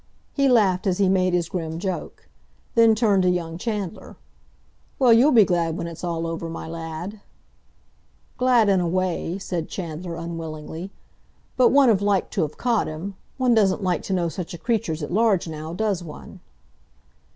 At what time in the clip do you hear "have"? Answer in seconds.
11.93-12.01, 12.41-12.57